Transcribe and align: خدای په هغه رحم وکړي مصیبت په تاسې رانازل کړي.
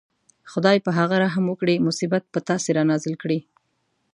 خدای 0.51 0.77
په 0.85 0.91
هغه 0.97 1.15
رحم 1.23 1.45
وکړي 1.47 1.75
مصیبت 1.87 2.23
په 2.33 2.39
تاسې 2.47 2.69
رانازل 2.77 3.13
کړي. 3.23 3.39